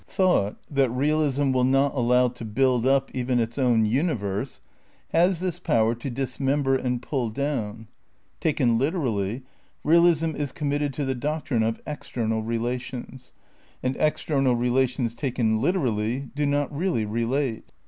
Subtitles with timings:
[0.07, 4.59] Thought, that realism will not allow to build up even its own universe,
[5.09, 7.87] has this power to dismember and pull down.
[8.39, 9.43] Taken literally,
[9.83, 13.31] realism is committed to the doctrine of external relations.
[13.83, 17.71] And external rela tions, taken literally, do not really relate.